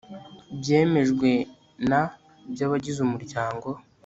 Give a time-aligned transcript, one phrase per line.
[0.59, 1.29] byemejwe
[1.89, 2.01] na
[2.51, 3.67] by abagize Umuryango